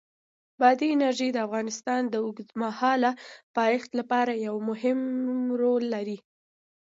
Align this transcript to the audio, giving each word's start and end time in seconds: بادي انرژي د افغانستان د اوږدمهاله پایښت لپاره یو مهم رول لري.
بادي 0.59 0.87
انرژي 0.95 1.29
د 1.33 1.37
افغانستان 1.47 2.01
د 2.09 2.15
اوږدمهاله 2.25 3.11
پایښت 3.57 3.91
لپاره 3.99 4.33
یو 4.47 4.55
مهم 4.69 4.99
رول 5.61 5.83
لري. 5.95 6.17